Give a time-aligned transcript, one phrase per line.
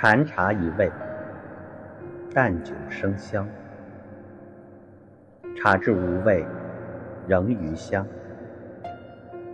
[0.00, 0.88] 禅茶一味，
[2.32, 3.48] 淡酒生香。
[5.56, 6.46] 茶至无味，
[7.26, 8.06] 仍余香。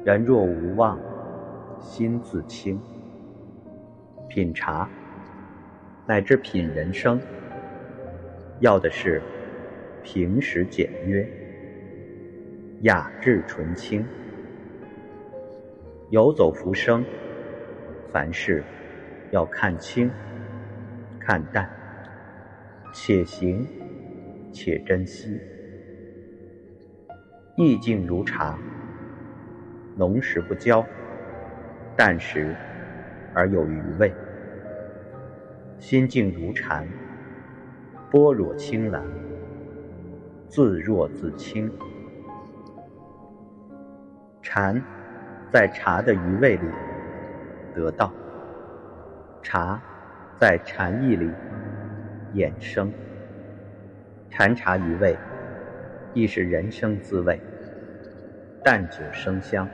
[0.04, 1.01] 人若无忘，
[1.80, 2.79] 心自清。
[4.29, 4.87] 品茶，
[6.04, 7.19] 乃至品人生，
[8.61, 9.22] 要的是
[10.03, 11.26] 平实简约、
[12.83, 14.06] 雅致纯清。
[16.11, 17.02] 游走浮生，
[18.12, 18.62] 凡事
[19.31, 20.11] 要看清、
[21.27, 21.66] 看淡，
[22.92, 23.66] 且行
[24.52, 25.41] 且珍惜。
[27.56, 28.59] 意境如茶，
[29.97, 30.84] 浓时不焦，
[31.97, 32.55] 淡时
[33.33, 34.10] 而有余味；
[35.78, 36.87] 心静如禅，
[38.11, 39.02] 般若清蓝，
[40.47, 41.72] 自若自清。
[44.42, 44.78] 禅
[45.50, 46.69] 在茶的余味里
[47.75, 48.12] 得到，
[49.42, 49.80] 茶
[50.38, 51.31] 在禅意里
[52.34, 52.92] 衍生。
[54.31, 55.17] 禅茶一味。
[56.17, 57.41] 亦是人生滋味，
[58.62, 59.69] 淡酒生香。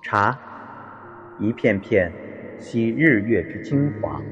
[0.00, 0.38] 茶，
[1.40, 2.12] 一片片
[2.56, 4.22] 吸日月之精华，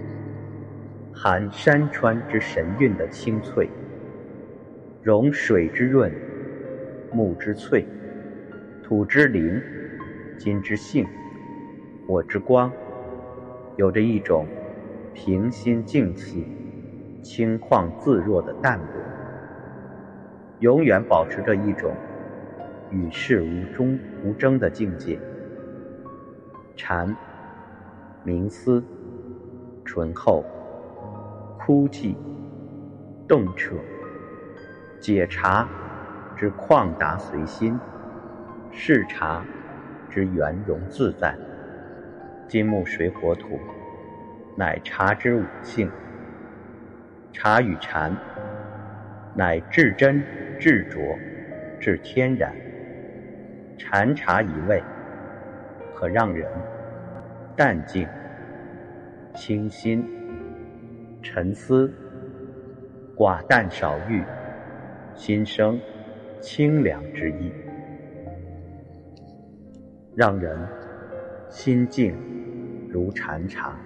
[1.12, 3.68] 含山川之神韵的清脆，
[5.02, 6.08] 融水之润，
[7.10, 7.84] 木之翠，
[8.80, 9.60] 土之灵，
[10.38, 11.04] 金之性，
[12.06, 12.70] 我之光，
[13.76, 14.46] 有着一种
[15.12, 16.46] 平心静气。
[17.22, 18.86] 轻旷自若的淡泊，
[20.60, 21.92] 永远保持着一种
[22.88, 25.18] 与世无争无争的境界。
[26.76, 27.16] 禅，
[28.24, 28.80] 冥思，
[29.84, 30.44] 醇厚，
[31.58, 32.14] 枯寂，
[33.26, 33.74] 动彻，
[35.00, 35.68] 解茶
[36.36, 37.76] 之旷达随心，
[38.70, 39.44] 视茶
[40.08, 41.36] 之圆融自在。
[42.48, 43.58] 金木水火土，
[44.56, 45.90] 乃茶之五性。
[47.32, 48.16] 茶与禅，
[49.34, 50.22] 乃至真
[50.58, 51.00] 至浊
[51.80, 52.54] 至天然。
[53.76, 54.82] 禅茶一味，
[55.94, 56.48] 可让人
[57.54, 58.08] 淡静、
[59.34, 60.02] 清心、
[61.22, 61.92] 沉思，
[63.14, 64.22] 寡淡少欲，
[65.14, 65.78] 心生
[66.40, 67.52] 清凉之意，
[70.14, 70.58] 让人
[71.50, 72.14] 心静
[72.96, 73.76] 如禅茶，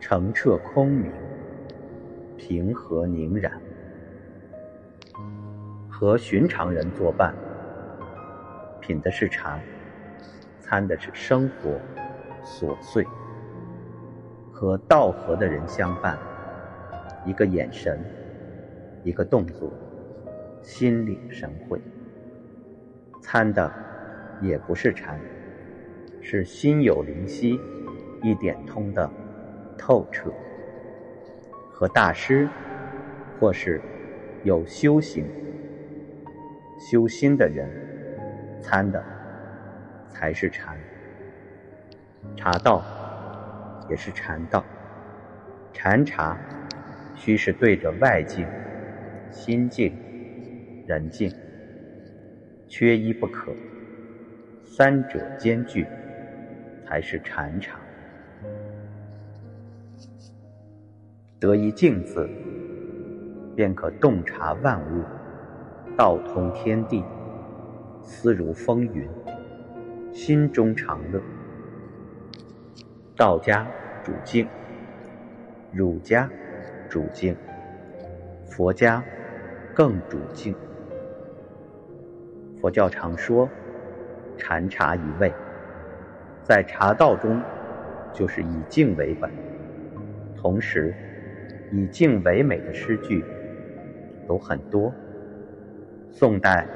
[0.00, 1.12] 澄澈空明。
[2.38, 3.52] 平和凝然，
[5.90, 7.34] 和寻常人作伴，
[8.80, 9.60] 品的是茶，
[10.58, 11.78] 参的是生活
[12.42, 13.04] 琐碎；
[14.50, 16.18] 和道合的人相伴，
[17.26, 18.02] 一个眼神，
[19.04, 19.70] 一个动作，
[20.62, 21.78] 心领神会。
[23.20, 23.70] 参的
[24.40, 25.20] 也不是禅，
[26.22, 27.60] 是心有灵犀
[28.22, 29.10] 一点通的
[29.76, 30.32] 透彻。
[31.70, 32.48] 和大师，
[33.40, 33.80] 或是
[34.44, 35.26] 有修行、
[36.78, 37.68] 修心的人
[38.60, 39.04] 参的，
[40.08, 40.78] 才是禅。
[42.36, 42.84] 茶道
[43.90, 44.64] 也是禅道，
[45.72, 46.38] 禅茶
[47.16, 48.46] 须是对着外境、
[49.28, 49.92] 心境、
[50.86, 51.34] 人境，
[52.68, 53.52] 缺一不可，
[54.64, 55.84] 三者兼具，
[56.86, 57.81] 才是禅茶。
[61.42, 62.30] 得一静字，
[63.56, 65.02] 便可洞察万物，
[65.96, 67.02] 道通天地，
[68.00, 69.08] 思如风云，
[70.12, 71.20] 心中常乐。
[73.16, 73.66] 道家
[74.04, 74.46] 主静，
[75.72, 76.30] 儒家
[76.88, 77.34] 主静，
[78.46, 79.02] 佛家
[79.74, 80.54] 更主静。
[82.60, 83.48] 佛教常说
[84.36, 85.34] 禅茶一味，
[86.44, 87.42] 在茶道中
[88.12, 89.28] 就是以静为本，
[90.36, 90.94] 同时。
[91.72, 93.24] 以静为美的诗句
[94.28, 94.92] 有很多。
[96.10, 96.66] 宋代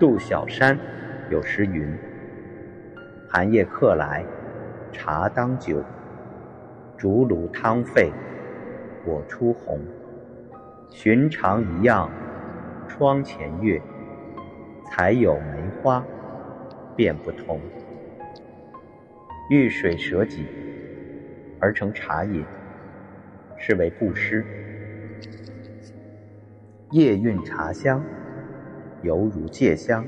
[0.00, 0.78] 杜小山
[1.30, 1.94] 有诗云
[3.28, 4.24] ：“寒夜客来
[4.90, 5.84] 茶当酒，
[6.96, 8.10] 竹炉汤沸
[9.04, 9.78] 火初红。
[10.90, 12.10] 寻常一样
[12.88, 13.80] 窗前月，
[14.86, 16.02] 才有梅花
[16.96, 17.60] 便不同。
[19.50, 20.46] 遇水舍己
[21.60, 22.42] 而成茶饮。”
[23.64, 24.44] 是为布施，
[26.90, 28.02] 夜韵茶香，
[29.02, 30.04] 犹如戒香，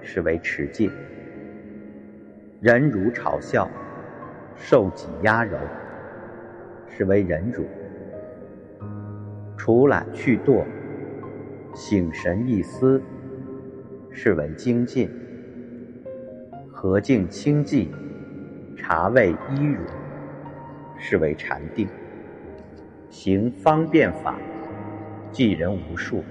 [0.00, 0.88] 是为持戒；
[2.60, 3.68] 忍辱嘲笑，
[4.54, 5.58] 受己压柔，
[6.86, 7.64] 是为忍辱；
[9.56, 10.64] 除懒去惰，
[11.74, 13.02] 醒神一思，
[14.12, 15.08] 是为精进；
[16.70, 17.88] 和静清寂，
[18.76, 19.82] 茶味依如，
[20.96, 21.88] 是为禅定；
[23.10, 24.38] 行方便法，
[25.32, 26.22] 济人无数，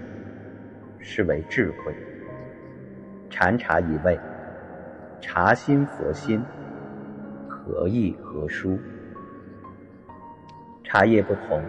[0.99, 1.93] 是为智慧。
[3.31, 4.17] 禅茶一味，
[5.19, 6.39] 茶心佛心，
[7.49, 8.77] 何意何殊？
[10.83, 11.61] 茶叶不同，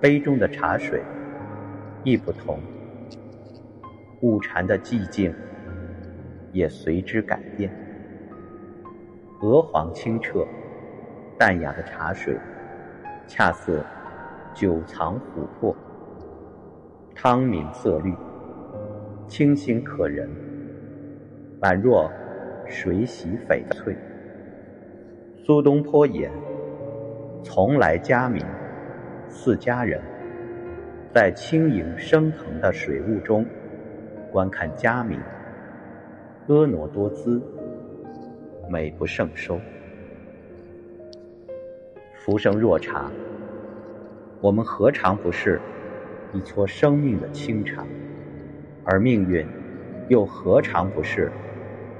[0.00, 1.02] 杯中的茶水
[2.04, 2.60] 亦不同，
[4.20, 5.34] 悟禅的寂静
[6.52, 7.72] 也随之改变。
[9.40, 10.46] 鹅黄清澈、
[11.38, 12.38] 淡雅的茶水，
[13.26, 13.82] 恰似
[14.54, 15.74] 久藏琥珀；
[17.14, 18.14] 汤明色绿，
[19.26, 20.28] 清新可人，
[21.60, 22.10] 宛若
[22.66, 23.96] 水洗翡翠。
[25.36, 26.30] 苏东坡言
[27.42, 28.44] ：“从来佳茗
[29.28, 30.00] 似佳人。”
[31.12, 33.46] 在轻盈升腾的水雾中
[34.32, 35.18] 观看佳茗，
[36.48, 37.40] 婀娜多姿。
[38.68, 39.60] 美不胜收。
[42.24, 43.12] 浮生若茶，
[44.40, 45.60] 我们何尝不是
[46.32, 47.84] 一撮生命的清茶？
[48.82, 49.46] 而命运
[50.08, 51.30] 又何尝不是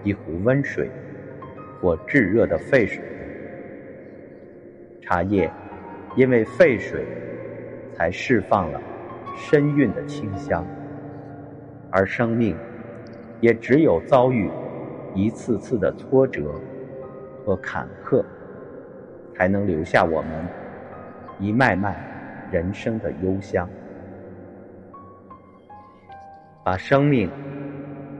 [0.02, 0.90] 一壶温水
[1.78, 3.04] 或炙热的沸水？
[5.02, 5.52] 茶叶
[6.16, 7.04] 因为沸水，
[7.92, 8.80] 才释放了
[9.36, 10.66] 深韵的清香，
[11.90, 12.56] 而生命
[13.42, 14.50] 也只有遭遇。
[15.14, 16.50] 一次次的挫折
[17.44, 18.24] 和坎坷，
[19.34, 20.46] 才能留下我们
[21.38, 21.96] 一脉脉
[22.50, 23.68] 人生的幽香。
[26.62, 27.30] 把生命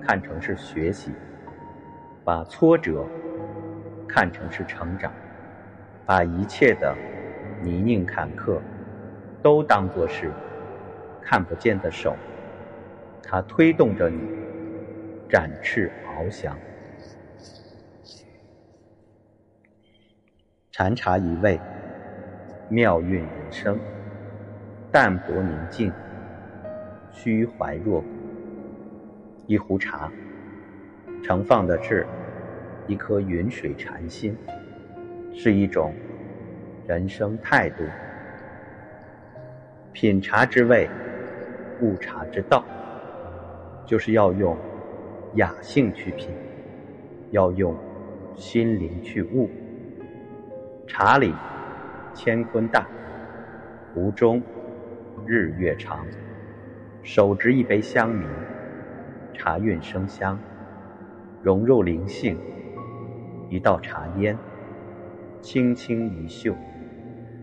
[0.02, 1.12] 看成是学习，
[2.25, 3.06] 把挫折
[4.06, 5.11] 看成是成长，
[6.05, 6.94] 把一切的
[7.62, 8.58] 泥泞坎坷
[9.43, 10.31] 都当作是
[11.22, 12.14] 看不见的手，
[13.22, 14.19] 它推动着你
[15.28, 16.55] 展翅翱翔。
[20.76, 21.61] 禅茶一味，
[22.69, 23.79] 妙韵人生，
[24.91, 25.93] 淡泊宁静，
[27.12, 28.06] 虚怀若谷。
[29.47, 30.11] 一壶茶，
[31.23, 32.05] 盛放的是
[32.88, 34.37] 一颗云水禅心，
[35.32, 35.94] 是一种
[36.88, 37.85] 人生态度。
[39.93, 40.91] 品茶之味，
[41.81, 42.65] 悟茶之道，
[43.87, 44.56] 就是要用
[45.37, 46.31] 雅兴去品，
[47.31, 47.76] 要用
[48.35, 49.49] 心灵去悟。
[50.96, 51.35] 茶里
[52.14, 52.87] 乾坤大，
[53.93, 54.41] 壶中
[55.26, 56.06] 日月长。
[57.02, 58.25] 手执一杯香茗，
[59.32, 60.38] 茶韵生香，
[61.43, 62.38] 融入灵性。
[63.50, 64.38] 一道茶烟，
[65.41, 66.55] 轻轻一嗅，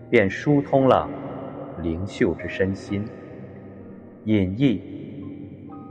[0.09, 1.09] 便疏通了
[1.81, 3.03] 灵秀之身心，
[4.23, 4.81] 隐逸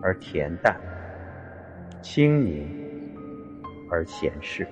[0.00, 0.80] 而恬淡，
[2.00, 2.66] 清宁
[3.90, 4.66] 而闲适。